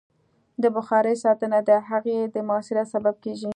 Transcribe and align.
د 0.61 0.63
بخارۍ 0.75 1.15
ساتنه 1.23 1.59
د 1.69 1.71
هغې 1.89 2.17
د 2.33 2.35
مؤثریت 2.49 2.87
سبب 2.93 3.15
کېږي. 3.23 3.49